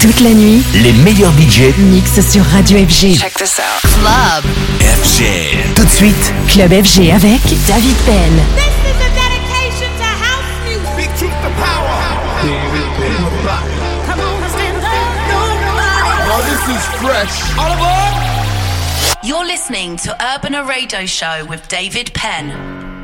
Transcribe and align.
Toute 0.00 0.20
la 0.20 0.30
nuit, 0.30 0.62
les 0.74 0.92
meilleurs 0.92 1.32
budgets 1.32 1.74
mixent 1.78 2.20
sur 2.30 2.44
Radio 2.44 2.78
FG. 2.78 3.18
Check 3.18 3.34
this 3.34 3.58
out. 3.58 3.82
Club 3.82 4.44
FG. 4.80 5.74
Tout 5.74 5.84
de 5.84 5.90
suite, 5.90 6.32
Club 6.48 6.70
FG 6.70 7.10
avec 7.10 7.40
David 7.66 7.96
Penn. 8.06 8.38
This 8.54 8.64
is 8.86 8.94
a 8.94 9.10
dedication 9.14 9.90
to 9.98 10.04
house 10.04 10.46
music. 10.64 10.96
Big 10.96 11.10
truth 11.16 11.30
to 11.42 11.50
power. 11.60 11.98
Come 14.06 14.20
on, 14.20 14.48
stand 14.50 14.76
up. 14.76 14.88
Now 16.28 16.40
this 16.42 16.62
is 16.76 16.84
fresh. 17.00 17.58
All 17.58 17.72
aboard. 17.72 18.14
You're 19.24 19.44
listening 19.46 19.96
to 19.98 20.16
Urban 20.34 20.54
Radio 20.66 21.06
Show 21.06 21.44
with 21.46 21.66
David 21.68 22.12
Penn. 22.14 22.97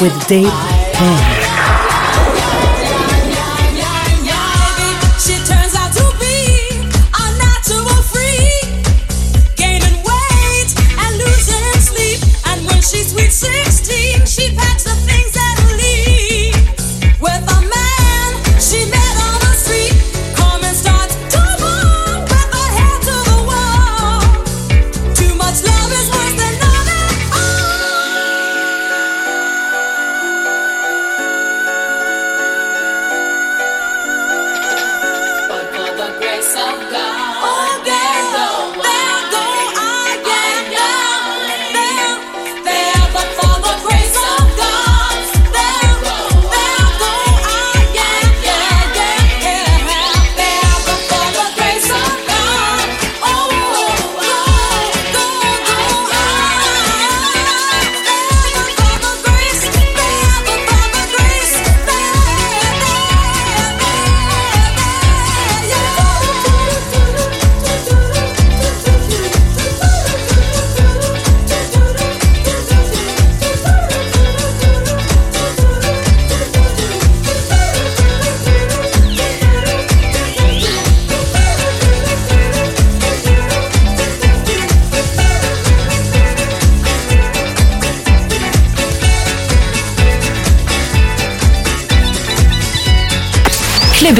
With 0.00 0.26
Dave 0.28 0.50
Penn. 0.92 1.45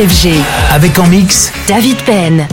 FG. 0.08 0.30
Avec 0.72 0.98
en 0.98 1.06
mix 1.06 1.52
David 1.68 1.96
Penn. 2.04 2.46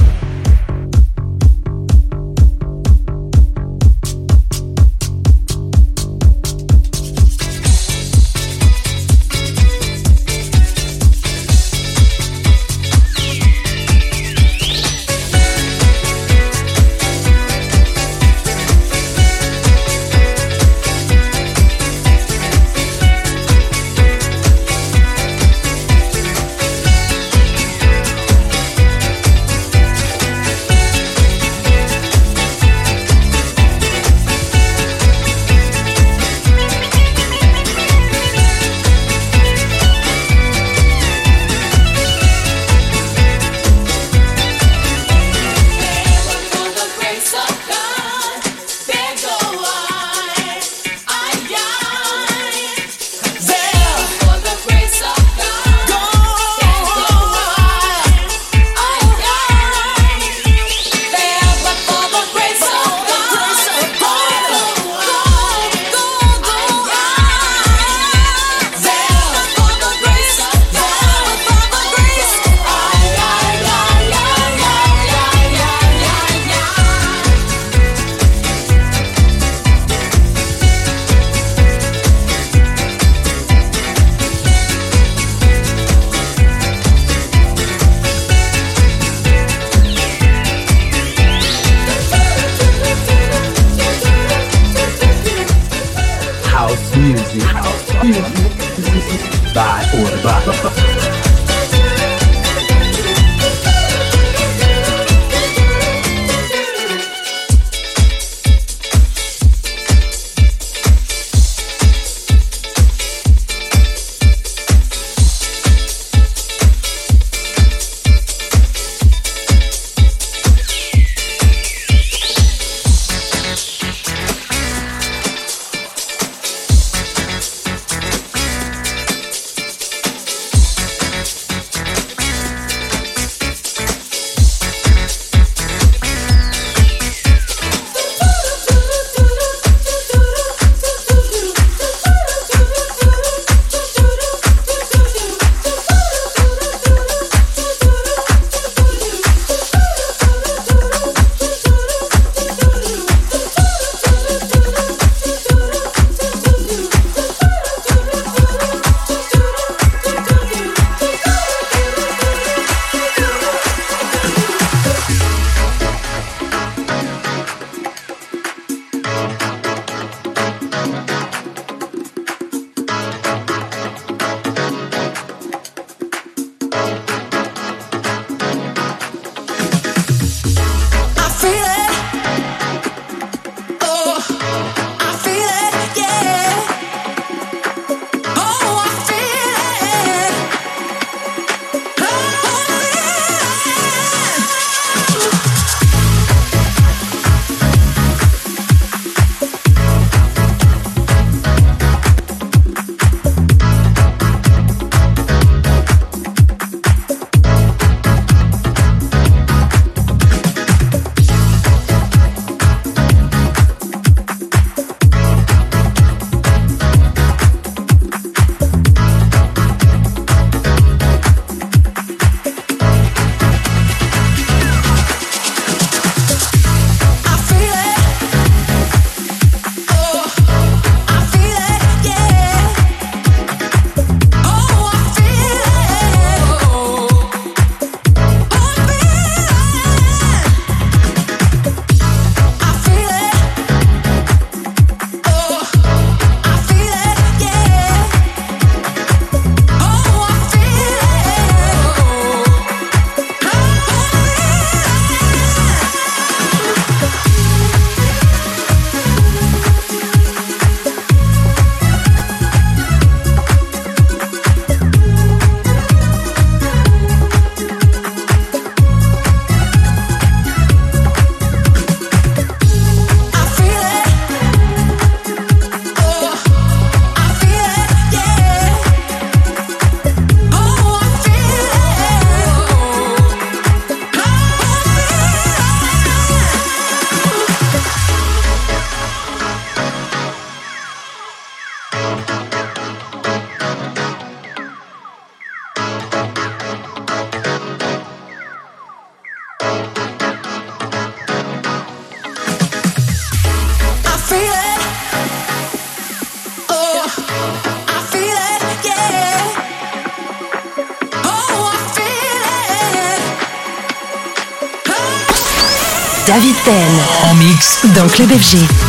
Club 318.16 318.30
FG. 318.30 318.83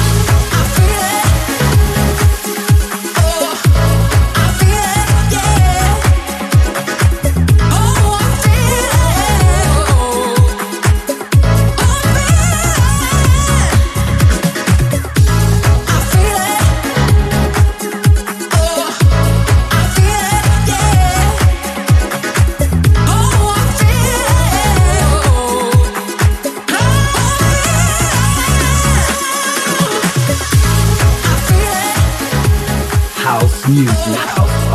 Music. 33.69 33.97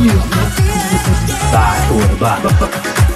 Music. 0.01 0.31
By 1.51 1.77
or 1.93 3.08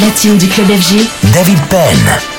platine 0.00 0.38
du 0.38 0.48
club 0.48 0.68
FG, 0.68 1.06
David 1.34 1.58
Penn. 1.68 2.29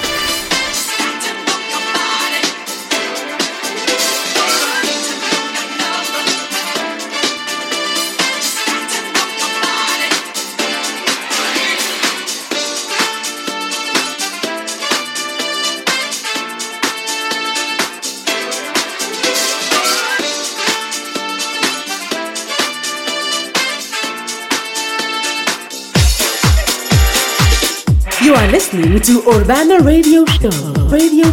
Listening 28.51 28.99
to 28.99 29.23
Urbana 29.29 29.79
Radio 29.79 30.25
Show. 30.25 30.49
Radio 30.89 31.31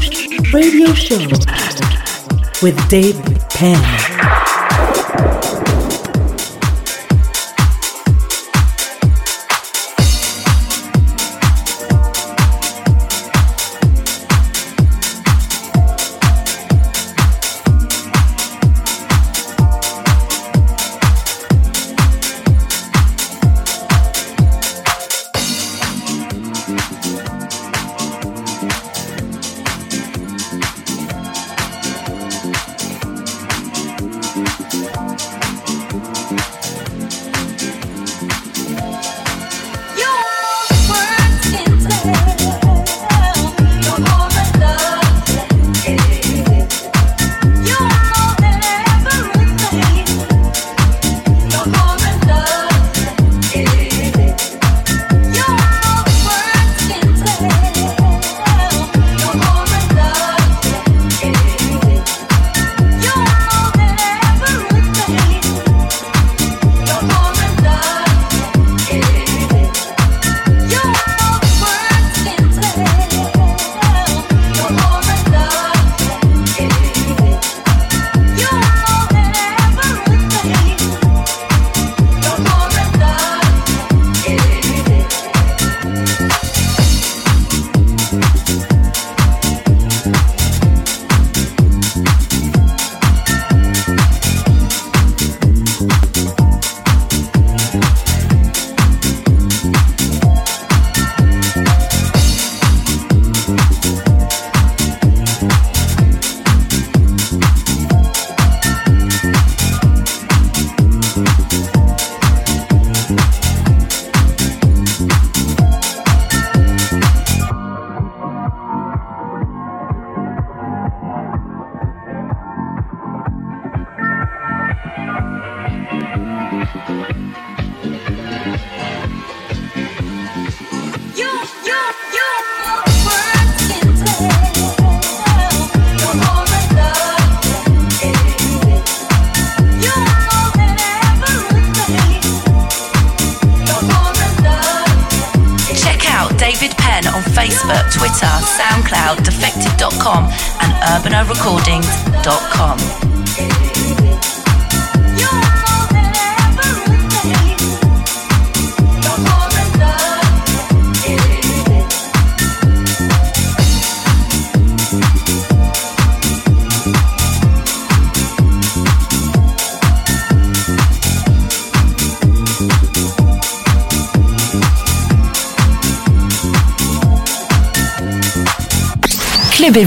Radio 0.53 0.95
Show 0.95 1.19
with 2.63 2.89
David 2.89 3.41
Penn. 3.51 4.08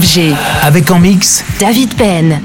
FG, 0.00 0.34
Avec 0.62 0.90
en 0.90 0.98
mix 0.98 1.44
David 1.60 1.94
Penn. 1.94 2.40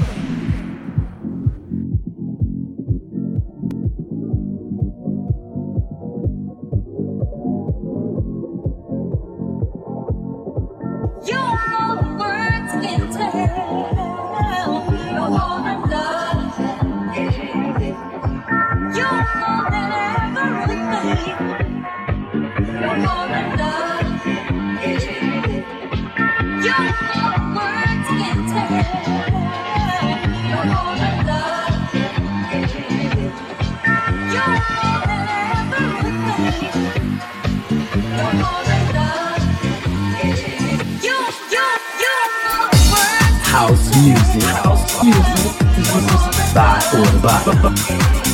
Or 46.98 47.04
by. 47.22 48.27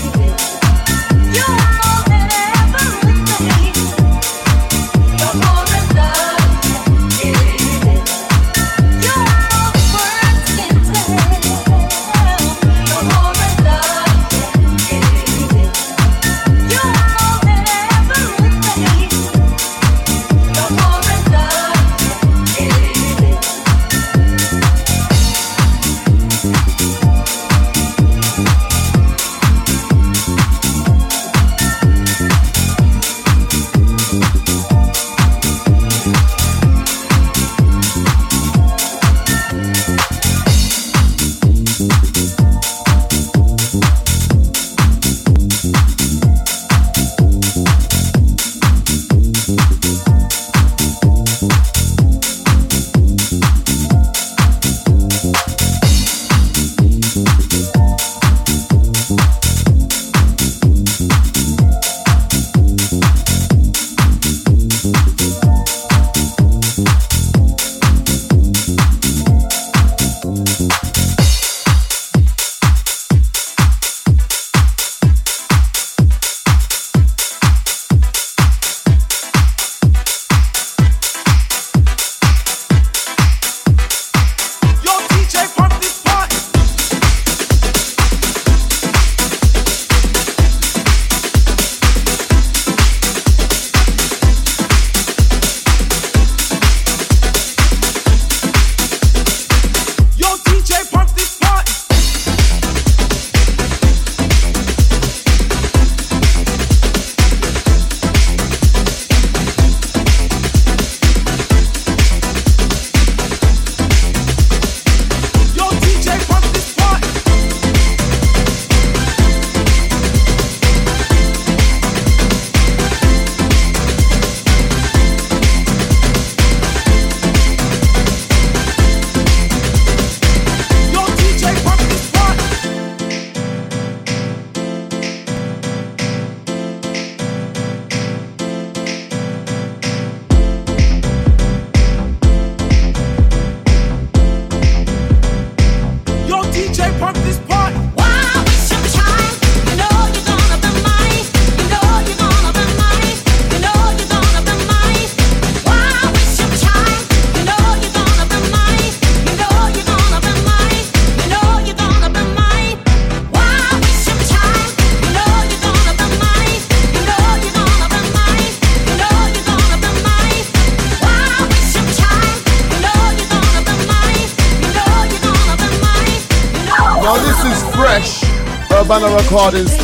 Urbana 179.34 179.83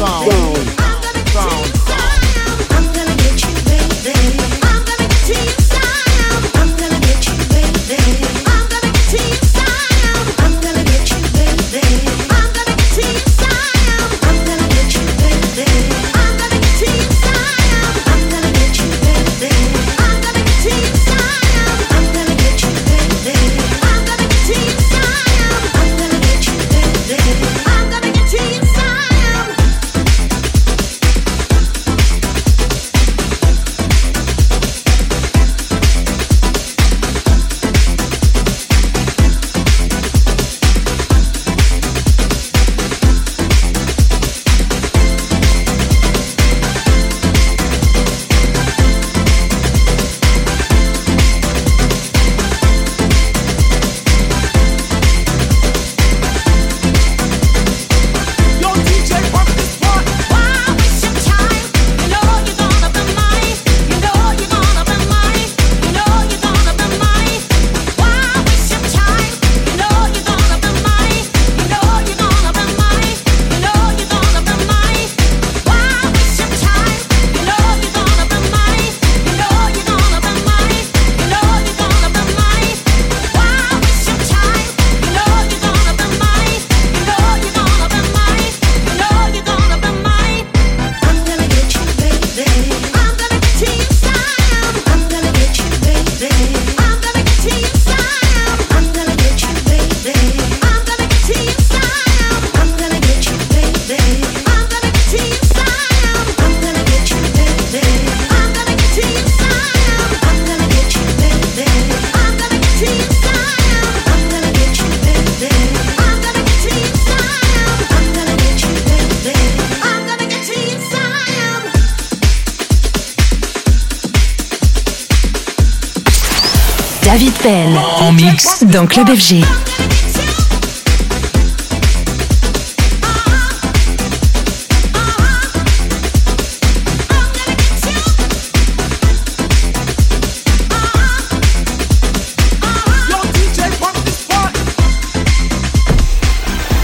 David 127.50 127.76
En 127.98 128.12
mix. 128.12 128.64
Dans 128.64 128.86
Club 128.86 129.08
FG. 129.08 129.42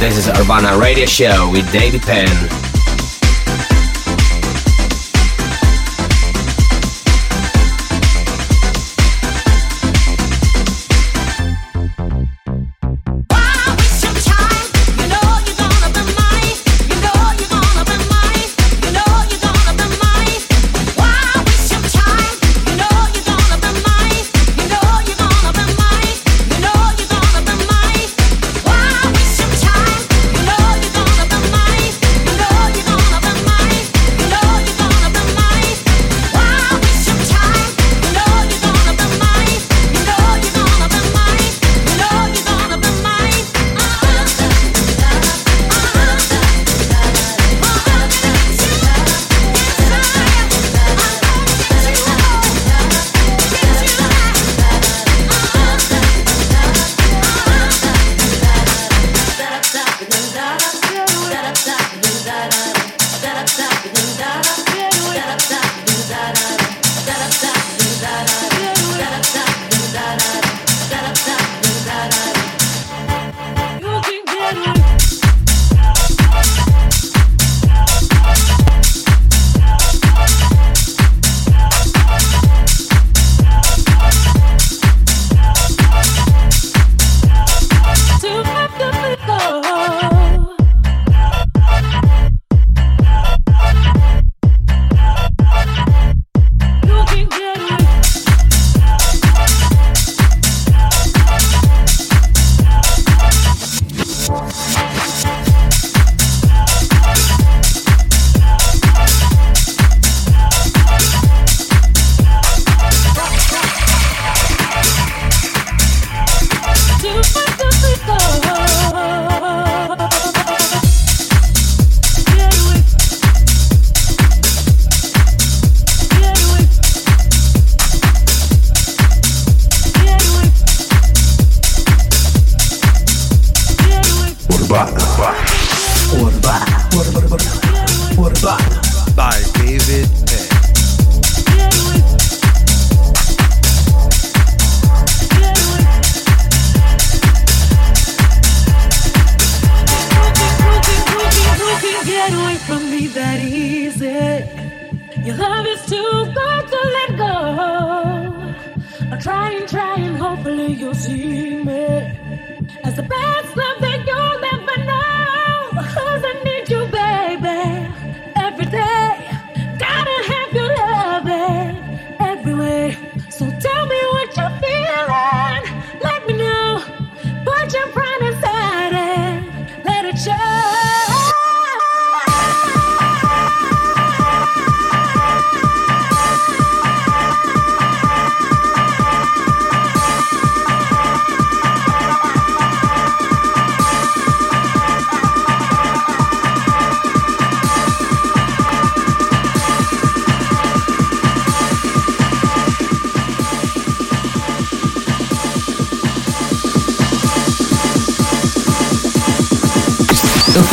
This 0.00 0.18
is 0.18 0.28
Urbana 0.28 0.76
Radio 0.76 1.06
Show 1.06 1.48
with 1.48 1.70
David 1.70 2.02
Penn. 2.02 2.65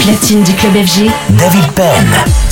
Platine 0.04 0.44
du 0.44 0.54
club 0.54 0.74
FG, 0.86 1.10
David 1.30 1.68
Penn. 1.76 2.43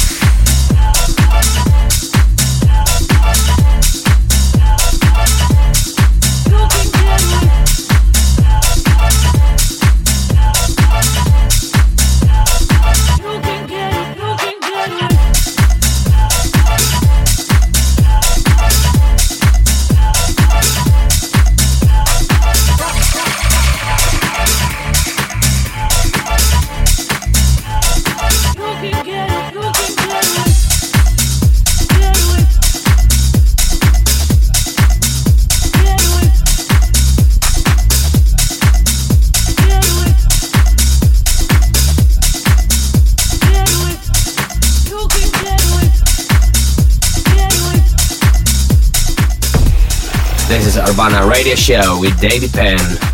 Radio 51.41 51.55
Show 51.55 51.99
with 51.99 52.19
David 52.21 52.53
Penn. 52.53 53.10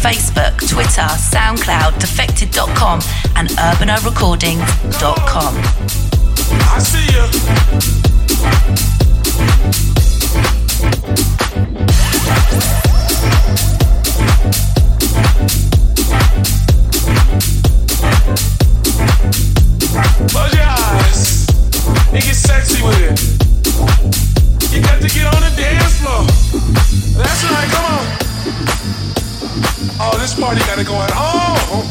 Facebook, 0.00 0.56
Twitter, 0.66 1.02
SoundCloud, 1.02 1.98
Defected.com, 2.00 3.00
and 3.36 3.48
UrbanaRecordings.com. 3.50 5.54
I 6.72 6.78
see 6.78 7.12
you. 7.12 7.26
Close 20.28 20.54
your 20.54 20.64
eyes 20.64 21.46
and 22.12 22.22
get 22.22 22.34
sexy 22.34 22.82
with 22.82 23.00
it. 23.02 23.20
You 24.74 24.80
got 24.80 25.00
to 25.02 25.08
get 25.08 25.26
on 25.26 25.42
the 25.42 25.50
dance 25.56 25.94
floor. 26.00 26.24
That's 27.22 27.44
right, 27.44 27.68
come 27.68 27.84
on. 27.84 28.06
Oh, 30.02 30.16
this 30.16 30.34
party 30.34 30.60
got 30.60 30.78
it 30.78 30.86
going 30.86 31.12
on. 31.12 31.84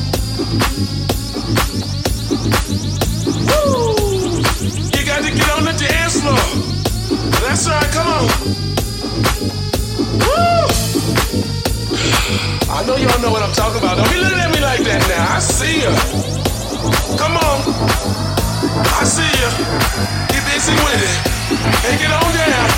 Woo! 3.46 4.42
You 4.98 5.06
got 5.06 5.22
to 5.22 5.30
get 5.30 5.50
on 5.54 5.64
the 5.70 5.78
dance 5.78 6.18
floor. 6.18 6.42
That's 7.46 7.70
right, 7.70 7.92
come 7.94 8.08
on. 8.08 8.26
Woo! 10.26 10.66
I 12.74 12.84
know 12.88 12.96
y'all 12.98 13.22
know 13.22 13.30
what 13.30 13.44
I'm 13.44 13.54
talking 13.54 13.78
about. 13.78 13.98
Don't 13.98 14.10
be 14.10 14.18
looking 14.18 14.40
at 14.40 14.50
me 14.56 14.60
like 14.60 14.82
that 14.90 15.06
now. 15.06 15.36
I 15.36 15.40
see 15.40 15.86
ya. 15.86 15.94
Come 17.16 17.38
on. 17.38 17.62
I 18.98 19.04
see 19.06 19.30
ya. 19.38 19.50
Get 20.34 20.42
busy 20.50 20.74
with 20.74 21.06
it. 21.06 21.14
Take 21.86 22.02
it 22.02 22.10
on 22.10 22.26
down. 22.34 22.70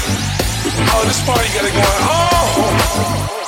Oh, 0.91 1.03
this 1.07 1.23
party 1.25 1.47
got 1.55 1.63
it 1.63 1.71
going 1.71 2.03
on. 3.31 3.40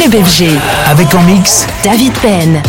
Club 0.00 0.24
FG. 0.24 0.46
Avec 0.90 1.12
en 1.14 1.22
mix 1.22 1.66
David 1.82 2.12
Penn. 2.20 2.62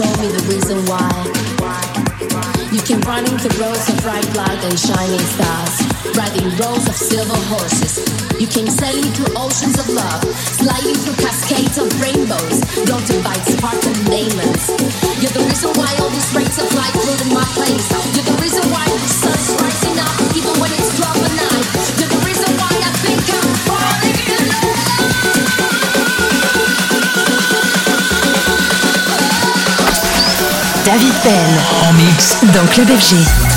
show 0.00 0.12
me 0.22 0.32
the 0.32 0.44
reason 0.48 0.78
why. 0.88 1.12
You 2.72 2.80
came 2.80 3.04
running 3.04 3.36
through 3.36 3.60
rows 3.60 3.84
of 3.92 4.00
bright 4.00 4.24
light 4.32 4.60
and 4.64 4.78
shining 4.78 5.24
stars, 5.36 5.74
riding 6.16 6.48
rows 6.56 6.88
of 6.88 6.96
silver 6.96 7.36
horses. 7.52 8.00
You 8.40 8.46
came 8.48 8.68
sailing 8.68 9.12
through 9.12 9.36
oceans 9.36 9.76
of 9.76 9.88
love, 9.92 10.24
sliding 10.56 10.96
through 11.04 11.20
cascades 11.20 11.76
of 11.76 11.92
rainbows, 12.00 12.64
daunted 12.88 13.20
by 13.20 13.36
sparkling 13.44 14.00
diamonds. 14.08 14.72
You're 15.20 15.36
the 15.36 15.44
reason 15.44 15.70
why 15.76 15.92
all 16.00 16.08
these 16.08 16.30
rays 16.32 16.56
of 16.56 16.68
light 16.72 16.96
flood 16.96 17.20
in 17.20 17.30
my 17.36 17.48
place. 17.52 17.86
You're 18.16 18.24
the 18.24 18.38
reason 18.40 18.64
why 18.72 18.86
the 18.88 19.10
sun's 19.20 19.52
rising 19.60 19.98
up, 20.00 20.16
even 20.32 20.54
when 20.56 20.70
it's 20.80 20.96
12 20.96 21.28
at 21.28 21.34
night. 21.36 21.79
David 30.84 31.12
Bell 31.24 31.88
en 31.88 31.92
mix 31.94 32.36
dans 32.54 32.66
Club 32.66 32.88
FG. 32.88 33.49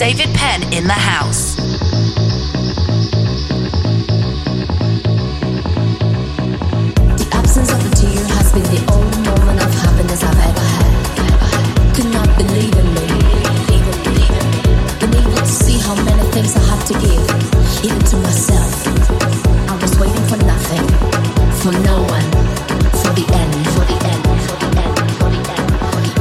David 0.00 0.32
Penn 0.32 0.62
in 0.72 0.84
the 0.84 0.94
house. 0.94 1.56
The 7.20 7.28
absence 7.32 7.70
of 7.70 7.84
a 7.84 7.90
tear 7.94 8.24
has 8.32 8.50
been 8.50 8.64
the 8.72 8.80
only 8.96 9.20
moment 9.28 9.60
of 9.60 9.68
happiness 9.74 10.24
I've 10.24 10.40
ever 10.40 10.66
had. 10.72 10.94
Could 11.94 12.10
not 12.16 12.32
believe 12.40 12.72
in 12.80 12.88
me. 12.96 13.08
Been 15.04 15.14
able 15.20 15.36
to 15.36 15.44
see 15.44 15.76
how 15.76 15.94
many 15.96 16.24
things 16.32 16.56
I 16.56 16.64
have 16.72 16.82
to 16.88 16.94
give, 16.96 17.84
even 17.84 18.00
to 18.00 18.16
myself. 18.24 18.72
I 19.68 19.76
was 19.84 19.92
waiting 20.00 20.24
for 20.32 20.40
nothing, 20.48 20.88
for 21.60 21.76
no 21.84 22.00
one, 22.08 22.24
for 23.04 23.12
the 23.12 23.28
end, 23.36 23.52
for 23.76 23.84
the 23.84 24.00
end, 24.00 24.24
for 24.48 24.56
the 24.64 24.70
end, 24.80 24.96
for 25.20 25.28
the 25.28 25.44
end. 25.60 25.68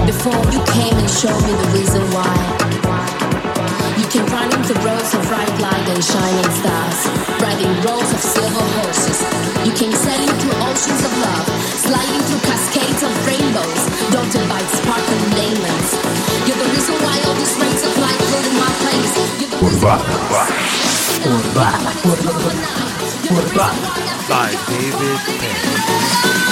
Before 0.06 0.44
you 0.52 0.60
came 0.68 1.00
and 1.00 1.10
showed 1.10 1.42
me 1.48 1.54
the 1.56 1.68
reason. 1.72 1.89
and 6.00 6.06
shining 6.06 6.52
stars, 6.56 7.00
riding 7.44 7.74
rows 7.84 8.10
of 8.14 8.22
silver 8.24 8.66
horses. 8.80 9.20
You 9.68 9.74
came 9.76 9.92
sailing 9.92 10.32
through 10.40 10.56
oceans 10.64 11.04
of 11.04 11.12
love, 11.20 11.48
sliding 11.76 12.22
through 12.24 12.40
cascades 12.48 13.04
of 13.04 13.12
rainbows, 13.28 13.84
dotted 14.08 14.48
by 14.48 14.62
sparkling 14.80 15.28
diamonds. 15.36 15.92
You're 16.48 16.56
the 16.56 16.70
reason 16.72 16.96
why 17.04 17.16
all 17.28 17.36
these 17.36 17.56
rays 17.60 17.84
of 17.84 17.98
light 18.00 18.22
flood 18.32 18.48
in 18.48 18.56
my 18.64 18.72
place. 18.80 19.14
Urbana. 19.60 20.16
Urbana. 21.28 21.92
Urbana. 22.08 22.70
Urbana. 23.36 23.90
By 24.30 24.56
David 24.72 25.20
Penn. 25.36 26.49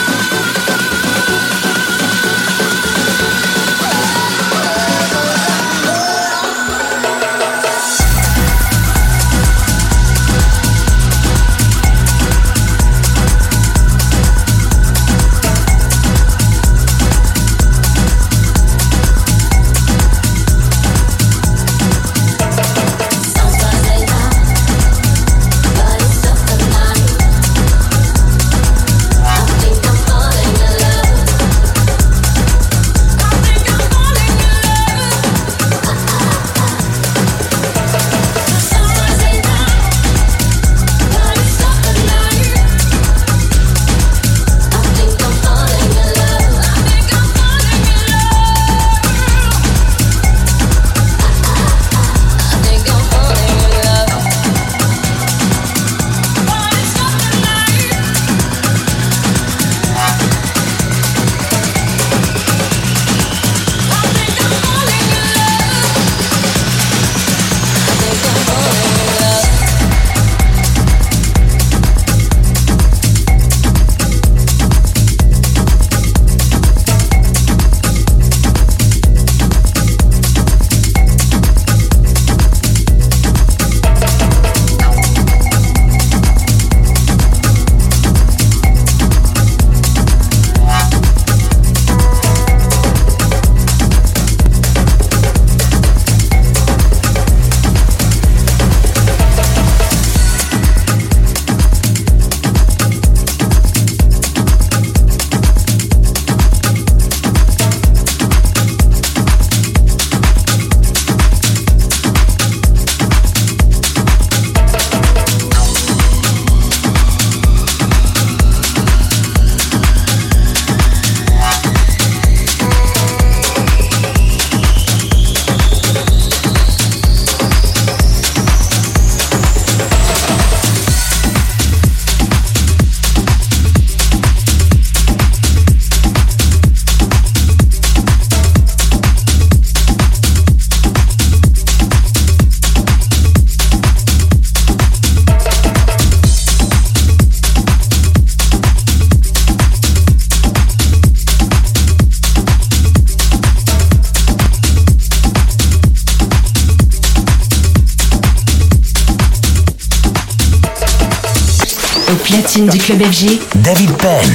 Du 162.65 162.79
club 162.79 163.03
FG. 163.03 163.39
David 163.55 163.91
Penn. 163.97 164.31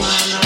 One. 0.00 0.39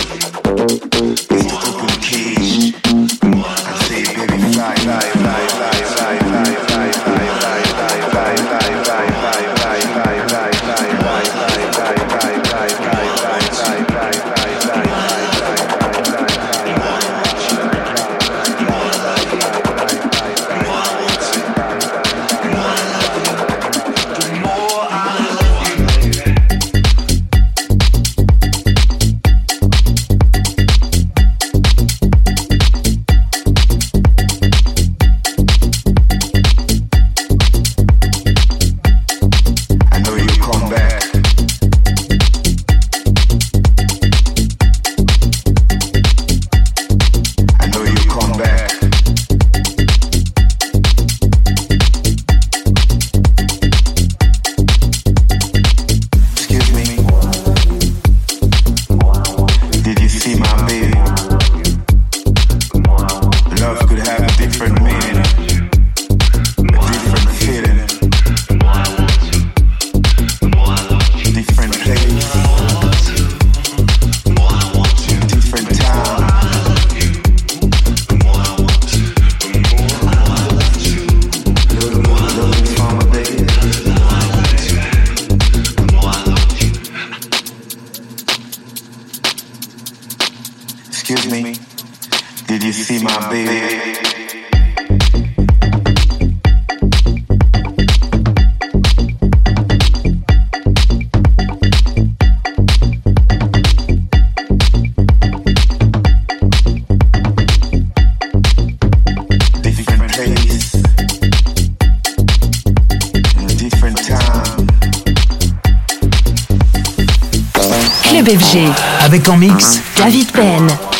Avec 119.05 119.29
en 119.29 119.37
mix 119.37 119.83
David 119.97 120.31
Penn. 120.31 120.94